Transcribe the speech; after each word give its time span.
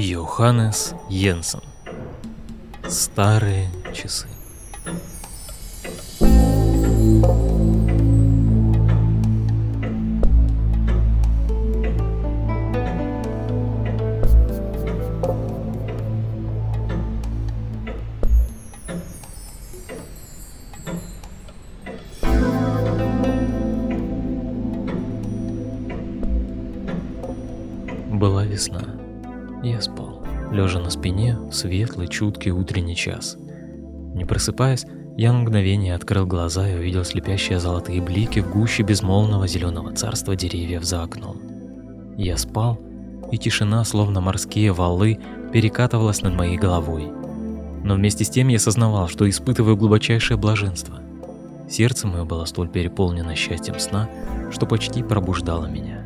Йоханнес 0.00 0.94
Йенсен. 1.10 1.60
Старые 2.88 3.68
часы. 3.92 4.28
Была 28.12 28.44
весна. 28.44 28.97
Я 29.62 29.80
спал, 29.80 30.22
лежа 30.52 30.78
на 30.78 30.90
спине 30.90 31.36
в 31.36 31.52
светлый, 31.52 32.08
чуткий 32.08 32.52
утренний 32.52 32.94
час. 32.94 33.36
Не 34.14 34.24
просыпаясь, 34.24 34.86
я 35.16 35.32
на 35.32 35.40
мгновение 35.40 35.96
открыл 35.96 36.26
глаза 36.26 36.68
и 36.68 36.76
увидел 36.76 37.04
слепящие 37.04 37.58
золотые 37.58 38.00
блики 38.00 38.38
в 38.38 38.52
гуще 38.52 38.84
безмолвного 38.84 39.48
зеленого 39.48 39.92
царства 39.92 40.36
деревьев 40.36 40.84
за 40.84 41.02
окном. 41.02 41.38
Я 42.16 42.36
спал, 42.36 42.78
и 43.32 43.36
тишина, 43.36 43.84
словно 43.84 44.20
морские 44.20 44.72
валы, 44.72 45.18
перекатывалась 45.52 46.22
над 46.22 46.34
моей 46.34 46.56
головой. 46.56 47.08
Но 47.82 47.94
вместе 47.94 48.24
с 48.24 48.30
тем 48.30 48.48
я 48.48 48.60
сознавал, 48.60 49.08
что 49.08 49.28
испытываю 49.28 49.76
глубочайшее 49.76 50.36
блаженство. 50.36 51.00
Сердце 51.68 52.06
мое 52.06 52.24
было 52.24 52.44
столь 52.44 52.68
переполнено 52.68 53.34
счастьем 53.34 53.78
сна, 53.78 54.08
что 54.50 54.66
почти 54.66 55.02
пробуждало 55.02 55.66
меня. 55.66 56.04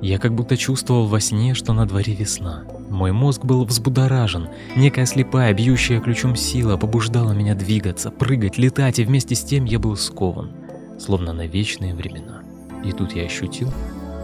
Я 0.00 0.18
как 0.18 0.34
будто 0.34 0.56
чувствовал 0.56 1.06
во 1.06 1.20
сне, 1.20 1.54
что 1.54 1.72
на 1.72 1.86
дворе 1.86 2.14
весна. 2.14 2.64
Мой 2.94 3.10
мозг 3.10 3.44
был 3.44 3.64
взбудоражен. 3.64 4.50
Некая 4.76 5.04
слепая, 5.04 5.52
бьющая 5.52 6.00
ключом 6.00 6.36
сила 6.36 6.76
побуждала 6.76 7.32
меня 7.32 7.56
двигаться, 7.56 8.12
прыгать, 8.12 8.56
летать, 8.56 9.00
и 9.00 9.04
вместе 9.04 9.34
с 9.34 9.42
тем 9.42 9.64
я 9.64 9.80
был 9.80 9.96
скован, 9.96 10.52
словно 11.00 11.32
на 11.32 11.44
вечные 11.48 11.92
времена. 11.92 12.44
И 12.84 12.92
тут 12.92 13.10
я 13.16 13.24
ощутил, 13.24 13.72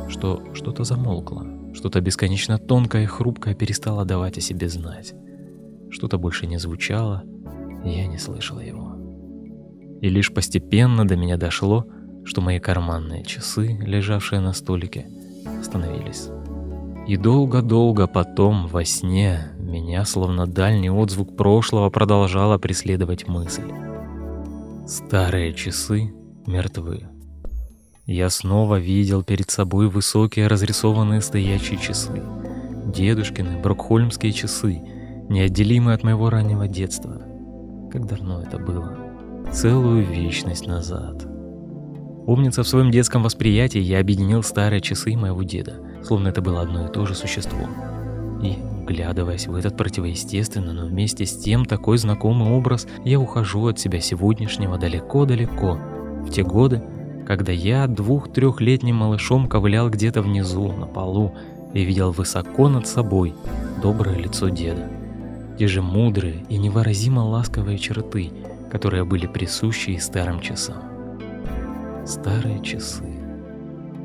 что 0.09 0.45
что-то 0.55 0.85
замолкло, 0.85 1.45
что-то 1.75 2.01
бесконечно 2.01 2.59
тонкое 2.59 3.03
и 3.03 3.07
хрупкое 3.07 3.57
перестало 3.57 4.05
давать 4.05 4.39
о 4.39 4.41
себе 4.41 4.69
знать. 4.69 5.15
Что-то 5.91 6.17
больше 6.19 6.47
не 6.47 6.59
звучало, 6.59 7.25
и 7.85 7.91
я 7.91 8.07
не 8.07 8.19
слышал 8.19 8.61
его. 8.61 8.95
И 10.01 10.09
лишь 10.09 10.33
постепенно 10.33 11.05
до 11.05 11.17
меня 11.17 11.37
дошло, 11.37 11.89
что 12.25 12.41
мои 12.41 12.61
карманные 12.61 13.25
часы, 13.25 13.77
лежавшие 13.81 14.41
на 14.41 14.53
столике, 14.53 15.09
остановились. 15.61 16.29
И 17.11 17.17
долго-долго 17.17 18.07
потом, 18.07 18.69
во 18.69 18.85
сне, 18.85 19.49
меня, 19.59 20.05
словно 20.05 20.47
дальний 20.47 20.91
отзвук 20.91 21.37
прошлого, 21.37 21.91
продолжала 21.91 22.57
преследовать 22.57 23.27
мысль. 23.27 23.69
Старые 24.87 25.53
часы 25.53 26.15
мертвы. 26.47 27.09
Я 28.07 28.31
снова 28.31 28.79
видел 28.79 29.25
перед 29.25 29.51
собой 29.51 29.89
высокие 29.89 30.47
разрисованные 30.47 31.21
стоячие 31.21 31.81
часы. 31.81 32.23
Дедушкины 32.95 33.61
брокхольмские 33.61 34.31
часы, 34.31 34.81
неотделимые 35.29 35.97
от 35.97 36.05
моего 36.05 36.31
раннего 36.31 36.69
детства. 36.69 37.21
Как 37.91 38.07
давно 38.07 38.41
это 38.41 38.57
было? 38.57 38.97
Целую 39.53 40.07
вечность 40.07 40.69
назад. 40.69 41.27
Помнится, 42.25 42.63
в 42.63 42.69
своем 42.69 42.93
детском 42.93 43.25
восприятии 43.25 43.81
я 43.81 43.99
объединил 43.99 44.45
старые 44.45 44.81
часы 44.81 45.17
моего 45.17 45.43
деда, 45.43 45.90
словно 46.05 46.29
это 46.29 46.41
было 46.41 46.63
одно 46.63 46.87
и 46.87 46.93
то 46.93 47.07
же 47.07 47.15
существо. 47.15 47.67
И, 48.43 48.57
вглядываясь 48.83 49.47
в 49.47 49.55
этот 49.55 49.77
противоестественный, 49.77 50.73
но 50.73 50.87
вместе 50.87 51.27
с 51.27 51.37
тем 51.37 51.65
такой 51.65 51.99
знакомый 51.99 52.51
образ, 52.51 52.87
я 53.05 53.21
ухожу 53.21 53.67
от 53.67 53.79
себя 53.79 54.01
сегодняшнего 54.01 54.79
далеко-далеко, 54.79 55.79
в 56.27 56.31
те 56.31 56.43
годы, 56.43 56.83
когда 57.27 57.53
я 57.53 57.87
двух-трехлетним 57.87 58.97
малышом 58.97 59.47
ковылял 59.47 59.91
где-то 59.91 60.23
внизу, 60.23 60.73
на 60.73 60.87
полу, 60.87 61.35
и 61.73 61.85
видел 61.85 62.11
высоко 62.11 62.69
над 62.69 62.87
собой 62.87 63.35
доброе 63.83 64.17
лицо 64.17 64.49
деда. 64.49 64.89
Те 65.59 65.69
же 65.69 65.83
мудрые 65.83 66.45
и 66.49 66.57
невыразимо 66.57 67.21
ласковые 67.21 67.79
черты, 67.79 68.31
которые 68.71 69.05
были 69.05 69.27
присущи 69.27 69.91
и 69.91 69.99
старым 69.99 70.41
часам. 70.41 70.83
Старые 72.07 72.63
часы. 72.63 73.20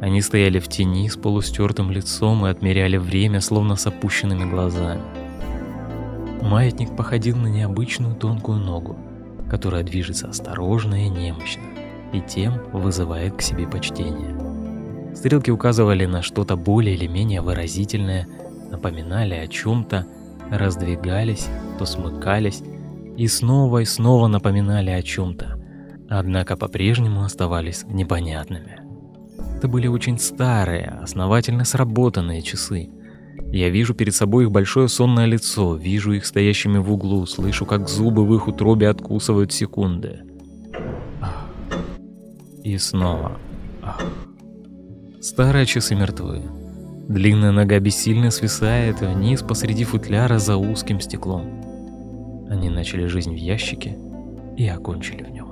Они 0.01 0.21
стояли 0.21 0.59
в 0.59 0.67
тени 0.67 1.07
с 1.07 1.15
полустертым 1.15 1.91
лицом 1.91 2.45
и 2.45 2.49
отмеряли 2.49 2.97
время, 2.97 3.41
словно 3.41 3.75
с 3.75 3.87
опущенными 3.87 4.49
глазами. 4.49 5.01
Маятник 6.41 6.95
походил 6.95 7.37
на 7.37 7.47
необычную 7.47 8.15
тонкую 8.15 8.59
ногу, 8.59 8.97
которая 9.49 9.83
движется 9.83 10.27
осторожно 10.27 11.05
и 11.05 11.09
немощно, 11.09 11.63
и 12.13 12.21
тем 12.21 12.61
вызывает 12.71 13.35
к 13.35 13.41
себе 13.41 13.67
почтение. 13.67 14.35
Стрелки 15.15 15.49
указывали 15.49 16.05
на 16.05 16.21
что-то 16.21 16.55
более 16.55 16.95
или 16.95 17.07
менее 17.07 17.41
выразительное, 17.41 18.27
напоминали 18.69 19.33
о 19.33 19.47
чем-то, 19.47 20.05
раздвигались, 20.51 21.47
то 21.79 21.85
смыкались 21.85 22.61
и 23.17 23.27
снова 23.27 23.79
и 23.79 23.85
снова 23.85 24.27
напоминали 24.27 24.89
о 24.89 25.01
чем-то, 25.01 25.57
однако 26.09 26.57
по-прежнему 26.57 27.23
оставались 27.23 27.85
непонятными. 27.85 28.81
Это 29.55 29.69
были 29.69 29.87
очень 29.87 30.19
старые, 30.19 30.99
основательно 31.01 31.63
сработанные 31.63 32.41
часы. 32.41 32.89
Я 33.51 33.69
вижу 33.69 33.93
перед 33.93 34.13
собой 34.13 34.43
их 34.43 34.51
большое 34.51 34.89
сонное 34.89 35.25
лицо, 35.25 35.75
вижу 35.75 36.11
их 36.11 36.25
стоящими 36.25 36.77
в 36.77 36.91
углу, 36.91 37.25
слышу, 37.25 37.65
как 37.65 37.87
зубы 37.87 38.25
в 38.25 38.35
их 38.35 38.49
утробе 38.49 38.89
откусывают 38.89 39.53
секунды. 39.53 40.19
И 42.63 42.77
снова. 42.77 43.37
Старые 45.21 45.65
часы 45.65 45.95
мертвы. 45.95 46.41
Длинная 47.07 47.51
нога 47.51 47.79
бессильно 47.79 48.31
свисает 48.31 48.99
вниз 48.99 49.41
посреди 49.41 49.85
футляра 49.85 50.37
за 50.37 50.57
узким 50.57 50.99
стеклом. 50.99 52.47
Они 52.49 52.69
начали 52.69 53.05
жизнь 53.05 53.33
в 53.33 53.37
ящике 53.37 53.97
и 54.57 54.67
окончили 54.67 55.23
в 55.23 55.29
нем. 55.29 55.47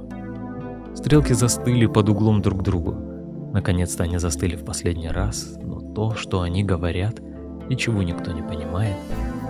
Стрелки 0.94 1.32
застыли 1.32 1.86
под 1.86 2.10
углом 2.10 2.42
друг 2.42 2.60
к 2.60 2.64
другу. 2.64 3.13
Наконец-то 3.54 4.04
они 4.04 4.18
застыли 4.18 4.56
в 4.56 4.66
последний 4.66 5.10
раз, 5.10 5.58
но 5.62 5.80
то, 5.80 6.16
что 6.16 6.42
они 6.42 6.64
говорят 6.64 7.22
и 7.70 7.78
чего 7.78 8.02
никто 8.02 8.32
не 8.32 8.42
понимает, 8.42 8.96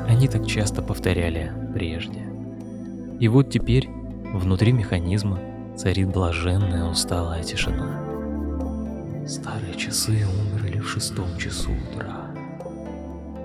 они 0.08 0.28
так 0.28 0.46
часто 0.46 0.82
повторяли 0.82 1.54
прежде. 1.74 2.20
И 3.22 3.30
вот 3.30 3.50
теперь 3.50 3.90
внутри 4.34 4.74
механизма 4.74 5.40
царит 5.78 6.10
блаженная 6.10 6.84
усталая 6.90 7.44
тишина. 7.44 8.04
Старые 9.26 9.74
часы 9.76 10.28
умерли 10.28 10.80
в 10.80 10.90
шестом 10.90 11.38
часу 11.38 11.72
утра. 11.72 12.28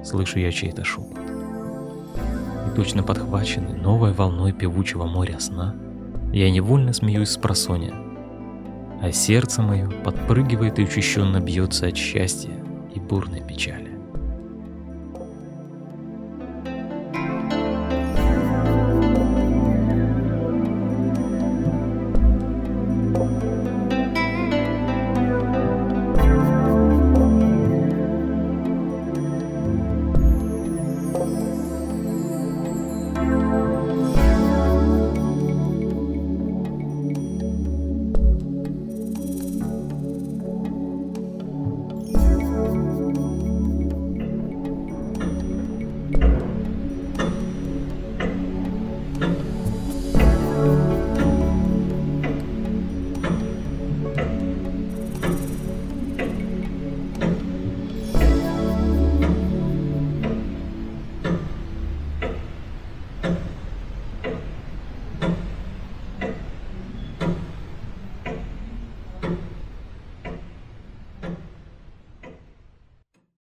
Слышу 0.04 0.40
я 0.40 0.50
чей-то 0.50 0.84
шепот. 0.84 1.20
И 2.66 2.74
точно 2.74 3.04
подхваченный 3.04 3.78
новой 3.78 4.12
волной 4.12 4.52
певучего 4.52 5.04
моря 5.04 5.38
сна, 5.38 5.76
я 6.32 6.50
невольно 6.50 6.92
смеюсь 6.92 7.30
с 7.30 7.36
просоня, 7.36 7.94
а 9.00 9.12
сердце 9.12 9.62
мое 9.62 9.88
подпрыгивает 9.88 10.78
и 10.78 10.82
учащенно 10.82 11.40
бьется 11.40 11.86
от 11.86 11.96
счастья 11.96 12.52
и 12.94 13.00
бурной 13.00 13.40
печали. 13.40 13.87